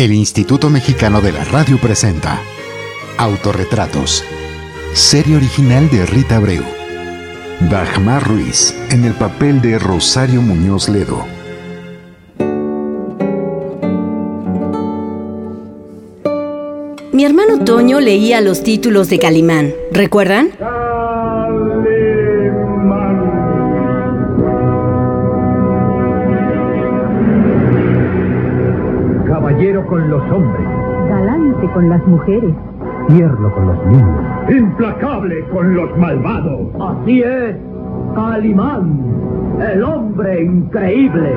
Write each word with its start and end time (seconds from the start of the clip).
El 0.00 0.14
Instituto 0.14 0.70
Mexicano 0.70 1.20
de 1.20 1.30
la 1.30 1.44
Radio 1.44 1.78
presenta 1.78 2.40
Autorretratos. 3.18 4.24
Serie 4.94 5.36
original 5.36 5.90
de 5.90 6.06
Rita 6.06 6.36
Abreu. 6.36 6.64
Dagmar 7.68 8.26
Ruiz 8.26 8.74
en 8.88 9.04
el 9.04 9.12
papel 9.12 9.60
de 9.60 9.78
Rosario 9.78 10.40
Muñoz 10.40 10.88
Ledo. 10.88 11.26
Mi 17.12 17.26
hermano 17.26 17.62
Toño 17.62 18.00
leía 18.00 18.40
los 18.40 18.62
títulos 18.62 19.10
de 19.10 19.18
Calimán. 19.18 19.74
¿Recuerdan? 19.92 20.52
Caballero 29.60 29.86
con 29.88 30.08
los 30.08 30.22
hombres, 30.32 30.66
galante 31.10 31.70
con 31.74 31.90
las 31.90 32.06
mujeres, 32.06 32.54
tierno 33.08 33.54
con 33.54 33.66
los 33.66 33.86
niños. 33.88 34.18
implacable 34.48 35.44
con 35.52 35.74
los 35.74 35.98
malvados. 35.98 36.60
Así 36.80 37.20
es, 37.20 37.56
Calimán, 38.14 39.04
el 39.70 39.82
hombre 39.82 40.44
increíble. 40.44 41.34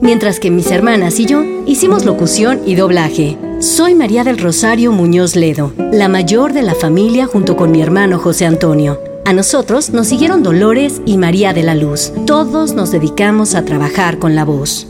Mientras 0.00 0.40
que 0.40 0.50
mis 0.50 0.72
hermanas 0.72 1.20
y 1.20 1.26
yo 1.26 1.44
hicimos 1.66 2.04
locución 2.04 2.58
y 2.66 2.74
doblaje. 2.74 3.38
Soy 3.60 3.94
María 3.94 4.24
del 4.24 4.38
Rosario 4.38 4.90
Muñoz 4.90 5.36
Ledo, 5.36 5.72
la 5.92 6.08
mayor 6.08 6.52
de 6.52 6.62
la 6.62 6.74
familia 6.74 7.26
junto 7.26 7.54
con 7.54 7.70
mi 7.70 7.80
hermano 7.80 8.18
José 8.18 8.44
Antonio. 8.44 8.98
A 9.24 9.32
nosotros 9.32 9.90
nos 9.90 10.08
siguieron 10.08 10.42
Dolores 10.42 11.00
y 11.06 11.16
María 11.16 11.52
de 11.52 11.62
la 11.62 11.76
Luz. 11.76 12.12
Todos 12.26 12.74
nos 12.74 12.90
dedicamos 12.90 13.54
a 13.54 13.64
trabajar 13.64 14.18
con 14.18 14.34
la 14.34 14.44
voz. 14.44 14.88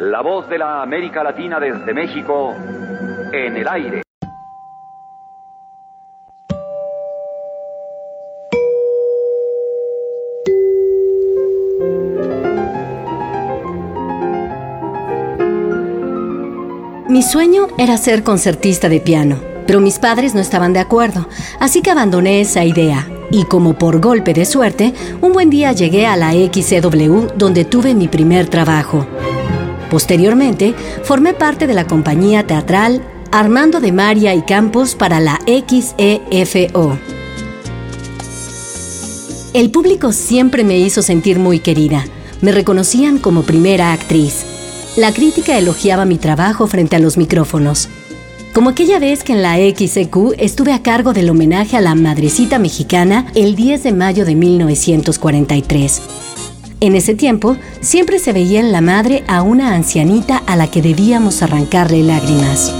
La 0.00 0.22
voz 0.22 0.48
de 0.48 0.56
la 0.56 0.82
América 0.82 1.22
Latina 1.22 1.60
desde 1.60 1.92
México, 1.92 2.54
en 3.32 3.56
el 3.56 3.68
aire. 3.68 4.02
Mi 17.08 17.22
sueño 17.22 17.66
era 17.76 17.98
ser 17.98 18.22
concertista 18.22 18.88
de 18.88 19.00
piano, 19.00 19.36
pero 19.66 19.80
mis 19.80 19.98
padres 19.98 20.34
no 20.34 20.40
estaban 20.40 20.72
de 20.72 20.80
acuerdo, 20.80 21.28
así 21.58 21.82
que 21.82 21.90
abandoné 21.90 22.40
esa 22.40 22.64
idea. 22.64 23.06
Y 23.30 23.44
como 23.44 23.74
por 23.74 24.00
golpe 24.00 24.32
de 24.32 24.46
suerte, 24.46 24.94
un 25.20 25.32
buen 25.32 25.50
día 25.50 25.72
llegué 25.72 26.06
a 26.06 26.16
la 26.16 26.32
XCW 26.32 27.36
donde 27.36 27.66
tuve 27.66 27.94
mi 27.94 28.08
primer 28.08 28.48
trabajo. 28.48 29.06
Posteriormente, 29.90 30.74
formé 31.02 31.34
parte 31.34 31.66
de 31.66 31.74
la 31.74 31.86
compañía 31.86 32.46
teatral 32.46 33.02
Armando 33.32 33.80
de 33.80 33.92
María 33.92 34.34
y 34.34 34.42
Campos 34.42 34.94
para 34.94 35.20
la 35.20 35.38
XEFO. 35.46 36.98
El 39.52 39.70
público 39.70 40.12
siempre 40.12 40.62
me 40.62 40.78
hizo 40.78 41.02
sentir 41.02 41.38
muy 41.38 41.58
querida. 41.58 42.04
Me 42.40 42.52
reconocían 42.52 43.18
como 43.18 43.42
primera 43.42 43.92
actriz. 43.92 44.44
La 44.96 45.12
crítica 45.12 45.58
elogiaba 45.58 46.04
mi 46.04 46.18
trabajo 46.18 46.66
frente 46.66 46.96
a 46.96 47.00
los 47.00 47.16
micrófonos. 47.16 47.88
Como 48.52 48.70
aquella 48.70 48.98
vez 48.98 49.22
que 49.22 49.32
en 49.32 49.42
la 49.42 49.56
XEQ 49.56 50.34
estuve 50.38 50.72
a 50.72 50.82
cargo 50.82 51.12
del 51.12 51.30
homenaje 51.30 51.76
a 51.76 51.80
la 51.80 51.94
madrecita 51.94 52.58
mexicana 52.58 53.26
el 53.34 53.54
10 53.54 53.84
de 53.84 53.92
mayo 53.92 54.24
de 54.24 54.34
1943. 54.34 56.02
En 56.82 56.96
ese 56.96 57.14
tiempo, 57.14 57.58
siempre 57.82 58.18
se 58.18 58.32
veía 58.32 58.58
en 58.58 58.72
la 58.72 58.80
madre 58.80 59.22
a 59.28 59.42
una 59.42 59.74
ancianita 59.74 60.38
a 60.46 60.56
la 60.56 60.70
que 60.70 60.80
debíamos 60.80 61.42
arrancarle 61.42 62.02
lágrimas. 62.02 62.74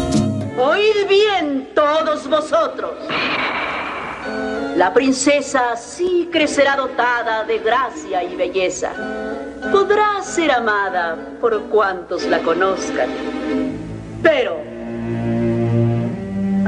Oíd 0.59 1.07
bien 1.07 1.69
todos 1.75 2.27
vosotros. 2.27 2.93
La 4.75 4.95
princesa 4.95 5.77
sí 5.77 6.31
crecerá 6.33 6.77
dotada 6.77 7.45
de 7.45 7.59
gracia 7.59 8.25
y 8.25 8.37
belleza. 8.37 8.93
Podrá 9.71 10.23
ser 10.23 10.51
amada 10.51 11.19
por 11.39 11.65
cuantos 11.65 12.25
la 12.25 12.39
conozcan. 12.39 13.11
Pero 14.23 14.70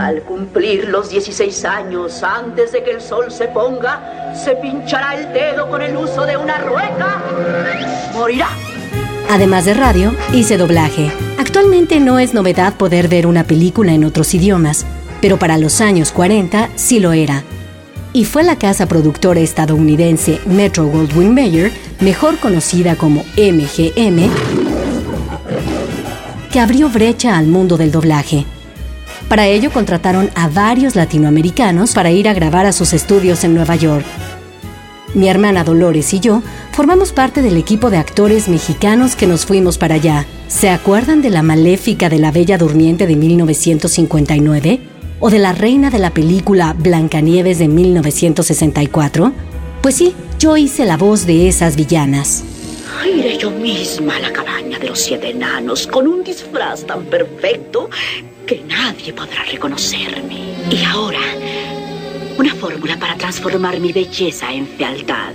al 0.02 0.22
cumplir 0.22 0.88
los 0.88 1.10
16 1.10 1.64
años, 1.64 2.22
antes 2.22 2.72
de 2.72 2.82
que 2.82 2.90
el 2.90 3.00
sol 3.00 3.30
se 3.30 3.46
ponga, 3.46 4.34
se 4.34 4.56
pinchará 4.56 5.14
el 5.14 5.32
dedo 5.32 5.70
con 5.70 5.80
el 5.80 5.96
uso 5.96 6.26
de 6.26 6.36
una 6.36 6.58
rueca. 6.58 7.22
Morirá. 8.12 8.48
Además 9.30 9.64
de 9.64 9.74
radio, 9.74 10.12
hice 10.32 10.58
doblaje. 10.58 11.10
Actualmente 11.38 12.00
no 12.00 12.18
es 12.18 12.34
novedad 12.34 12.74
poder 12.74 13.08
ver 13.08 13.26
una 13.26 13.44
película 13.44 13.92
en 13.92 14.04
otros 14.04 14.34
idiomas, 14.34 14.84
pero 15.20 15.38
para 15.38 15.56
los 15.56 15.80
años 15.80 16.10
40 16.10 16.70
sí 16.74 16.98
lo 16.98 17.12
era. 17.12 17.44
Y 18.12 18.24
fue 18.24 18.42
la 18.42 18.56
casa 18.56 18.86
productora 18.86 19.40
estadounidense 19.40 20.40
Metro 20.46 20.86
Goldwyn 20.86 21.32
Mayer, 21.32 21.72
mejor 22.00 22.38
conocida 22.38 22.96
como 22.96 23.24
MGM, 23.38 24.28
que 26.50 26.60
abrió 26.60 26.88
brecha 26.90 27.38
al 27.38 27.46
mundo 27.46 27.78
del 27.78 27.90
doblaje. 27.92 28.44
Para 29.32 29.46
ello 29.46 29.72
contrataron 29.72 30.28
a 30.34 30.50
varios 30.50 30.94
latinoamericanos 30.94 31.94
para 31.94 32.10
ir 32.10 32.28
a 32.28 32.34
grabar 32.34 32.66
a 32.66 32.72
sus 32.72 32.92
estudios 32.92 33.44
en 33.44 33.54
Nueva 33.54 33.76
York. 33.76 34.04
Mi 35.14 35.26
hermana 35.30 35.64
Dolores 35.64 36.12
y 36.12 36.20
yo 36.20 36.42
formamos 36.72 37.12
parte 37.12 37.40
del 37.40 37.56
equipo 37.56 37.88
de 37.88 37.96
actores 37.96 38.50
mexicanos 38.50 39.16
que 39.16 39.26
nos 39.26 39.46
fuimos 39.46 39.78
para 39.78 39.94
allá. 39.94 40.26
¿Se 40.48 40.68
acuerdan 40.68 41.22
de 41.22 41.30
la 41.30 41.42
maléfica 41.42 42.10
de 42.10 42.18
la 42.18 42.30
Bella 42.30 42.58
Durmiente 42.58 43.06
de 43.06 43.16
1959? 43.16 44.80
¿O 45.18 45.30
de 45.30 45.38
la 45.38 45.54
reina 45.54 45.88
de 45.88 45.98
la 45.98 46.10
película 46.10 46.76
Blancanieves 46.78 47.58
de 47.58 47.68
1964? 47.68 49.32
Pues 49.80 49.94
sí, 49.94 50.14
yo 50.38 50.58
hice 50.58 50.84
la 50.84 50.98
voz 50.98 51.24
de 51.24 51.48
esas 51.48 51.76
villanas. 51.76 52.44
Iré 53.04 53.36
yo 53.36 53.50
misma 53.50 54.16
a 54.16 54.20
la 54.20 54.32
cabaña 54.32 54.78
de 54.78 54.88
los 54.88 55.00
siete 55.00 55.30
enanos 55.30 55.86
con 55.86 56.06
un 56.06 56.22
disfraz 56.22 56.86
tan 56.86 57.04
perfecto 57.06 57.90
que 58.46 58.62
nadie 58.62 59.12
podrá 59.12 59.44
reconocerme. 59.44 60.54
Y 60.70 60.84
ahora, 60.84 61.20
una 62.38 62.54
fórmula 62.54 62.96
para 62.98 63.16
transformar 63.16 63.80
mi 63.80 63.92
belleza 63.92 64.52
en 64.52 64.66
fealdad, 64.66 65.32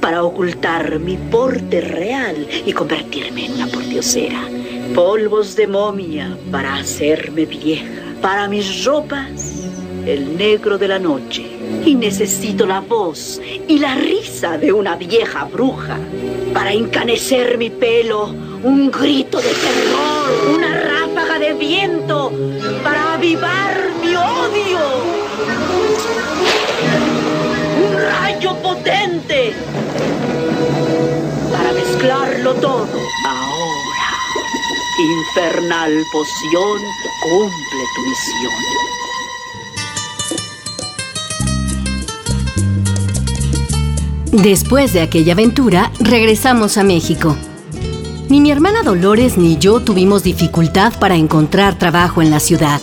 para 0.00 0.22
ocultar 0.22 0.98
mi 1.00 1.16
porte 1.16 1.80
real 1.80 2.46
y 2.64 2.72
convertirme 2.72 3.46
en 3.46 3.54
una 3.54 3.66
pordiosera. 3.66 4.48
Polvos 4.94 5.56
de 5.56 5.66
momia 5.66 6.36
para 6.50 6.76
hacerme 6.76 7.46
vieja. 7.46 7.84
Para 8.20 8.48
mis 8.48 8.84
ropas, 8.84 9.64
el 10.06 10.36
negro 10.36 10.78
de 10.78 10.88
la 10.88 10.98
noche. 10.98 11.44
Y 11.84 11.94
necesito 11.94 12.64
la 12.64 12.80
voz 12.80 13.40
y 13.66 13.78
la 13.78 13.96
risa 13.96 14.56
de 14.56 14.72
una 14.72 14.96
vieja 14.96 15.44
bruja. 15.44 15.98
Para 16.52 16.72
encanecer 16.72 17.56
mi 17.56 17.70
pelo, 17.70 18.26
un 18.62 18.90
grito 18.90 19.38
de 19.38 19.48
terror, 19.48 20.54
una 20.54 20.80
ráfaga 20.80 21.38
de 21.38 21.54
viento. 21.54 22.32
Para 22.82 23.14
avivar 23.14 23.74
mi 24.00 24.14
odio. 24.14 24.80
Un 27.84 27.92
rayo 27.96 28.54
potente. 28.62 29.54
Para 31.52 31.72
mezclarlo 31.72 32.54
todo. 32.54 32.88
Ahora, 33.26 34.08
infernal 34.98 35.92
poción, 36.12 36.78
cumple 37.22 37.82
tu 37.94 38.02
misión. 38.02 39.01
Después 44.32 44.94
de 44.94 45.02
aquella 45.02 45.34
aventura, 45.34 45.92
regresamos 46.00 46.78
a 46.78 46.84
México. 46.84 47.36
Ni 48.30 48.40
mi 48.40 48.50
hermana 48.50 48.82
Dolores 48.82 49.36
ni 49.36 49.58
yo 49.58 49.80
tuvimos 49.80 50.22
dificultad 50.22 50.94
para 50.98 51.16
encontrar 51.16 51.78
trabajo 51.78 52.22
en 52.22 52.30
la 52.30 52.40
ciudad. 52.40 52.80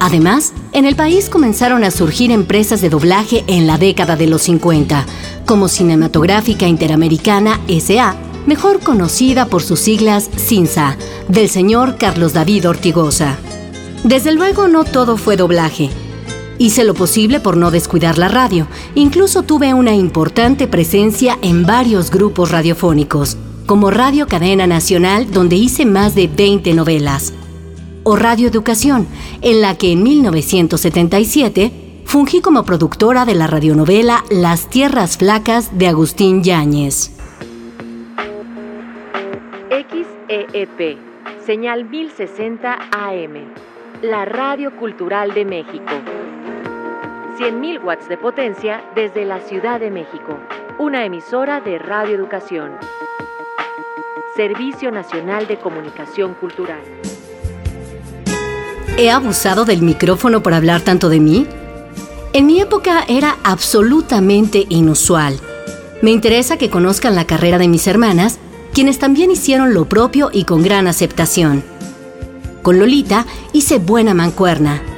Además, 0.00 0.52
en 0.72 0.84
el 0.84 0.96
país 0.96 1.30
comenzaron 1.30 1.82
a 1.82 1.90
surgir 1.90 2.30
empresas 2.30 2.82
de 2.82 2.90
doblaje 2.90 3.42
en 3.46 3.66
la 3.66 3.78
década 3.78 4.16
de 4.16 4.26
los 4.26 4.42
50, 4.42 5.06
como 5.46 5.68
Cinematográfica 5.68 6.66
Interamericana 6.66 7.58
SA, 7.66 8.14
mejor 8.44 8.80
conocida 8.80 9.46
por 9.46 9.62
sus 9.62 9.80
siglas 9.80 10.28
CINSA, 10.36 10.98
del 11.26 11.48
señor 11.48 11.96
Carlos 11.96 12.34
David 12.34 12.68
Ortigosa. 12.68 13.38
Desde 14.02 14.34
luego 14.34 14.68
no 14.68 14.84
todo 14.84 15.16
fue 15.16 15.38
doblaje. 15.38 15.88
Hice 16.58 16.84
lo 16.84 16.94
posible 16.94 17.40
por 17.40 17.56
no 17.56 17.70
descuidar 17.70 18.16
la 18.16 18.28
radio. 18.28 18.68
Incluso 18.94 19.42
tuve 19.42 19.74
una 19.74 19.94
importante 19.94 20.68
presencia 20.68 21.36
en 21.42 21.66
varios 21.66 22.10
grupos 22.10 22.52
radiofónicos, 22.52 23.36
como 23.66 23.90
Radio 23.90 24.28
Cadena 24.28 24.66
Nacional, 24.66 25.30
donde 25.30 25.56
hice 25.56 25.84
más 25.84 26.14
de 26.14 26.28
20 26.28 26.74
novelas, 26.74 27.32
o 28.04 28.14
Radio 28.14 28.46
Educación, 28.46 29.08
en 29.40 29.62
la 29.62 29.76
que 29.76 29.92
en 29.92 30.02
1977 30.04 32.02
fungí 32.04 32.40
como 32.40 32.64
productora 32.64 33.24
de 33.24 33.34
la 33.34 33.48
radionovela 33.48 34.24
Las 34.30 34.68
Tierras 34.68 35.16
Flacas 35.16 35.76
de 35.76 35.88
Agustín 35.88 36.44
Yáñez. 36.44 37.10
XEEP, 39.70 40.98
señal 41.44 41.84
1060 41.84 42.78
AM, 42.92 43.52
la 44.02 44.24
Radio 44.24 44.76
Cultural 44.76 45.34
de 45.34 45.44
México. 45.44 45.92
100.000 47.38 47.82
watts 47.82 48.08
de 48.08 48.16
potencia 48.16 48.84
desde 48.94 49.24
la 49.24 49.40
Ciudad 49.40 49.80
de 49.80 49.90
México, 49.90 50.38
una 50.78 51.04
emisora 51.04 51.60
de 51.60 51.80
Radio 51.80 52.14
Educación. 52.14 52.70
Servicio 54.36 54.92
Nacional 54.92 55.48
de 55.48 55.58
Comunicación 55.58 56.34
Cultural. 56.34 56.80
¿He 58.96 59.10
abusado 59.10 59.64
del 59.64 59.82
micrófono 59.82 60.44
por 60.44 60.54
hablar 60.54 60.82
tanto 60.82 61.08
de 61.08 61.18
mí? 61.18 61.48
En 62.32 62.46
mi 62.46 62.60
época 62.60 63.04
era 63.08 63.36
absolutamente 63.42 64.64
inusual. 64.68 65.40
Me 66.02 66.12
interesa 66.12 66.56
que 66.56 66.70
conozcan 66.70 67.16
la 67.16 67.26
carrera 67.26 67.58
de 67.58 67.66
mis 67.66 67.88
hermanas, 67.88 68.38
quienes 68.72 69.00
también 69.00 69.32
hicieron 69.32 69.74
lo 69.74 69.86
propio 69.86 70.30
y 70.32 70.44
con 70.44 70.62
gran 70.62 70.86
aceptación. 70.86 71.64
Con 72.62 72.78
Lolita 72.78 73.26
hice 73.52 73.78
buena 73.78 74.14
mancuerna. 74.14 74.93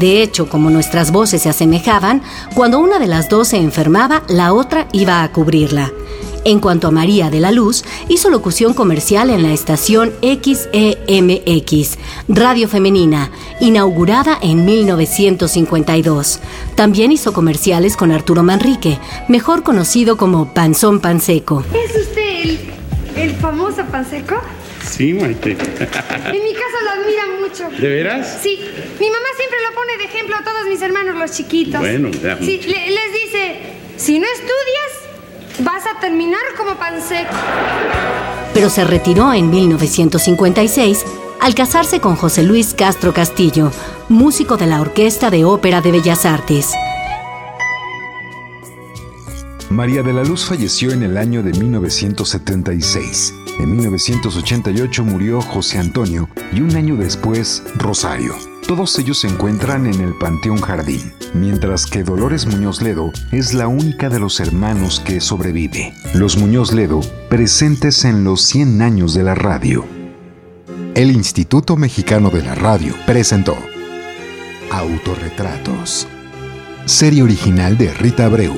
De 0.00 0.22
hecho, 0.22 0.48
como 0.48 0.70
nuestras 0.70 1.12
voces 1.12 1.42
se 1.42 1.50
asemejaban, 1.50 2.22
cuando 2.54 2.78
una 2.78 2.98
de 2.98 3.06
las 3.06 3.28
dos 3.28 3.48
se 3.48 3.58
enfermaba, 3.58 4.22
la 4.28 4.54
otra 4.54 4.88
iba 4.92 5.22
a 5.22 5.30
cubrirla. 5.30 5.92
En 6.44 6.58
cuanto 6.58 6.88
a 6.88 6.90
María 6.90 7.28
de 7.28 7.38
la 7.38 7.52
Luz, 7.52 7.84
hizo 8.08 8.30
locución 8.30 8.72
comercial 8.72 9.28
en 9.28 9.42
la 9.42 9.52
estación 9.52 10.10
XEMX, 10.22 11.98
Radio 12.28 12.66
Femenina, 12.66 13.30
inaugurada 13.60 14.38
en 14.40 14.64
1952. 14.64 16.40
También 16.76 17.12
hizo 17.12 17.34
comerciales 17.34 17.94
con 17.94 18.10
Arturo 18.10 18.42
Manrique, 18.42 18.98
mejor 19.28 19.62
conocido 19.62 20.16
como 20.16 20.54
Panzón 20.54 21.00
Panseco. 21.00 21.62
¿Es 21.74 21.94
usted 21.94 22.42
el, 22.42 22.58
el 23.16 23.36
famoso 23.36 23.84
Panseco? 23.92 24.36
Sí, 24.82 25.12
Maite. 25.14 25.52
En 25.52 25.56
mi 25.58 26.52
casa 26.54 26.78
lo 26.84 26.90
admiran 27.02 27.40
mucho. 27.40 27.68
¿De 27.80 27.88
veras? 27.88 28.38
Sí. 28.42 28.58
Mi 28.98 29.06
mamá 29.10 29.26
siempre 29.36 29.58
lo 29.68 29.74
pone 29.74 29.96
de 29.98 30.04
ejemplo 30.04 30.36
a 30.36 30.44
todos 30.44 30.66
mis 30.68 30.80
hermanos, 30.82 31.16
los 31.16 31.30
chiquitos. 31.32 31.80
Bueno, 31.80 32.10
ya. 32.10 32.36
Sí, 32.38 32.60
le- 32.66 32.90
les 32.90 33.12
dice, 33.24 33.60
si 33.96 34.18
no 34.18 34.26
estudias, 34.26 35.60
vas 35.60 35.84
a 35.86 36.00
terminar 36.00 36.40
como 36.56 36.74
Panseco. 36.76 37.34
Pero 38.54 38.68
se 38.70 38.84
retiró 38.84 39.32
en 39.32 39.50
1956 39.50 41.04
al 41.40 41.54
casarse 41.54 42.00
con 42.00 42.16
José 42.16 42.42
Luis 42.42 42.74
Castro 42.74 43.14
Castillo, 43.14 43.72
músico 44.08 44.56
de 44.56 44.66
la 44.66 44.80
Orquesta 44.80 45.30
de 45.30 45.44
Ópera 45.44 45.80
de 45.80 45.92
Bellas 45.92 46.26
Artes. 46.26 46.70
María 49.70 50.02
de 50.02 50.12
la 50.12 50.24
Luz 50.24 50.44
falleció 50.46 50.90
en 50.90 51.02
el 51.04 51.16
año 51.16 51.42
de 51.44 51.52
1976. 51.52 53.34
En 53.60 53.76
1988 53.76 55.04
murió 55.04 55.42
José 55.42 55.76
Antonio 55.76 56.30
y 56.50 56.62
un 56.62 56.74
año 56.76 56.96
después 56.96 57.62
Rosario. 57.76 58.34
Todos 58.66 58.98
ellos 58.98 59.18
se 59.18 59.28
encuentran 59.28 59.84
en 59.84 60.00
el 60.00 60.14
Panteón 60.14 60.62
Jardín, 60.62 61.12
mientras 61.34 61.84
que 61.84 62.02
Dolores 62.02 62.46
Muñoz 62.46 62.80
Ledo 62.80 63.12
es 63.32 63.52
la 63.52 63.68
única 63.68 64.08
de 64.08 64.18
los 64.18 64.40
hermanos 64.40 65.00
que 65.00 65.20
sobrevive. 65.20 65.92
Los 66.14 66.38
Muñoz 66.38 66.72
Ledo 66.72 67.00
presentes 67.28 68.06
en 68.06 68.24
los 68.24 68.40
100 68.44 68.80
años 68.80 69.12
de 69.12 69.24
la 69.24 69.34
radio. 69.34 69.84
El 70.94 71.10
Instituto 71.10 71.76
Mexicano 71.76 72.30
de 72.30 72.42
la 72.42 72.54
Radio 72.54 72.94
presentó 73.04 73.58
Autorretratos. 74.70 76.08
Serie 76.86 77.22
original 77.22 77.76
de 77.76 77.92
Rita 77.92 78.24
Abreu. 78.24 78.54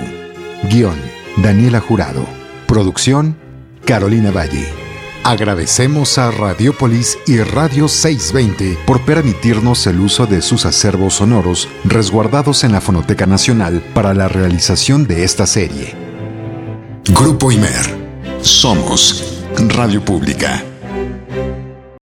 Guión, 0.70 0.96
Daniela 1.38 1.80
Jurado. 1.80 2.24
Producción, 2.68 3.36
Carolina 3.84 4.30
Valle. 4.30 4.81
Agradecemos 5.24 6.18
a 6.18 6.32
Radiopolis 6.32 7.16
y 7.28 7.38
Radio 7.38 7.86
620 7.86 8.78
por 8.84 9.04
permitirnos 9.04 9.86
el 9.86 10.00
uso 10.00 10.26
de 10.26 10.42
sus 10.42 10.66
acervos 10.66 11.14
sonoros 11.14 11.68
resguardados 11.84 12.64
en 12.64 12.72
la 12.72 12.80
Fonoteca 12.80 13.24
Nacional 13.26 13.82
para 13.94 14.14
la 14.14 14.26
realización 14.26 15.06
de 15.06 15.22
esta 15.22 15.46
serie. 15.46 15.94
Grupo 17.08 17.52
Imer. 17.52 18.02
Somos 18.40 19.44
Radio 19.56 20.04
Pública. 20.04 20.64